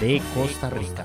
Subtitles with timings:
[0.00, 1.04] de Costa Rica.